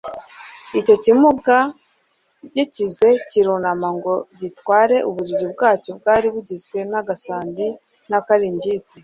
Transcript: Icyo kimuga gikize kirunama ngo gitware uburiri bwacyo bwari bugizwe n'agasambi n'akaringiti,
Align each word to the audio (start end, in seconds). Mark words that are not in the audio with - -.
Icyo 0.79 0.95
kimuga 1.03 1.57
gikize 2.55 3.09
kirunama 3.29 3.87
ngo 3.97 4.13
gitware 4.39 4.95
uburiri 5.09 5.45
bwacyo 5.53 5.91
bwari 5.99 6.27
bugizwe 6.33 6.77
n'agasambi 6.91 7.65
n'akaringiti, 8.09 8.95